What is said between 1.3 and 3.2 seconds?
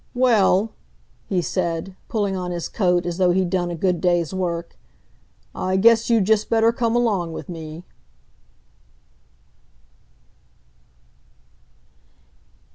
said, pulling on his coat as